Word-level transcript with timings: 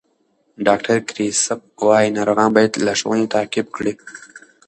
ډاکټر 0.67 0.97
کریسپ 1.09 1.59
وایي 1.87 2.09
ناروغان 2.17 2.49
باید 2.55 2.71
لارښوونې 2.85 3.31
تعقیب 3.35 3.67
کړي. 3.75 3.93